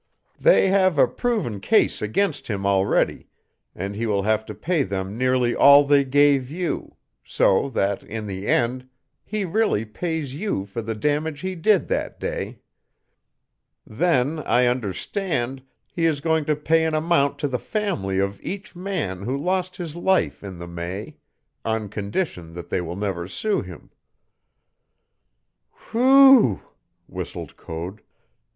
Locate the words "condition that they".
21.89-22.81